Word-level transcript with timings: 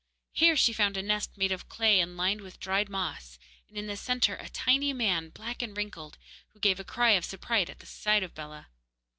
Here 0.31 0.55
she 0.55 0.73
found 0.73 0.97
a 0.97 1.03
nest 1.03 1.37
made 1.37 1.51
of 1.51 1.69
clay 1.69 1.99
and 1.99 2.17
lined 2.17 2.41
with 2.41 2.59
dried 2.59 2.89
moss, 2.89 3.37
and 3.69 3.77
in 3.77 3.85
the 3.85 3.95
centre 3.95 4.33
a 4.35 4.49
tiny 4.49 4.93
man, 4.93 5.29
black 5.29 5.61
and 5.61 5.77
wrinkled, 5.77 6.17
who 6.53 6.59
gave 6.59 6.79
a 6.79 6.83
cry 6.83 7.11
of 7.11 7.23
surprise 7.23 7.69
at 7.69 7.77
the 7.77 7.85
sight 7.85 8.23
of 8.23 8.33
Bellah. 8.33 8.65